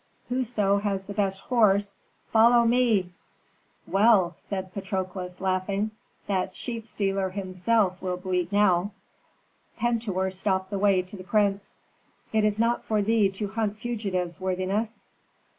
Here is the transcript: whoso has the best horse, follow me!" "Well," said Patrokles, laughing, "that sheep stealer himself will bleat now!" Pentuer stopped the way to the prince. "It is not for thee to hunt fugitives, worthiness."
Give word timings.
whoso 0.29 0.77
has 0.79 1.05
the 1.05 1.13
best 1.13 1.41
horse, 1.41 1.95
follow 2.31 2.65
me!" 2.65 3.07
"Well," 3.85 4.33
said 4.35 4.73
Patrokles, 4.73 5.39
laughing, 5.39 5.91
"that 6.25 6.55
sheep 6.55 6.87
stealer 6.87 7.29
himself 7.29 8.01
will 8.01 8.17
bleat 8.17 8.51
now!" 8.51 8.93
Pentuer 9.77 10.31
stopped 10.31 10.71
the 10.71 10.79
way 10.79 11.03
to 11.03 11.15
the 11.15 11.23
prince. 11.23 11.81
"It 12.33 12.43
is 12.43 12.59
not 12.59 12.83
for 12.83 13.03
thee 13.03 13.29
to 13.29 13.49
hunt 13.49 13.77
fugitives, 13.77 14.41
worthiness." 14.41 15.03